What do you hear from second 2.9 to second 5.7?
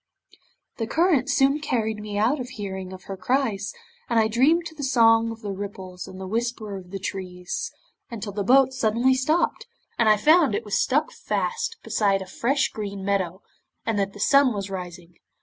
of her cries, and I dreamed to the song of the